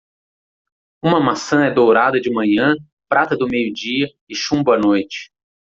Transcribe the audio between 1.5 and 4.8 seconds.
é dourada de manhã, prata do meio dia e chumbo à